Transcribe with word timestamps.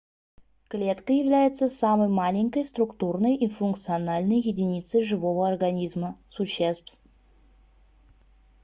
клетка 0.69 1.13
является 1.13 1.69
самой 1.69 2.07
маленькой 2.07 2.65
структурной 2.65 3.35
и 3.35 3.47
функциональной 3.47 4.39
единицей 4.39 5.03
живого 5.03 5.47
организма 5.47 6.17
существ 6.27 6.95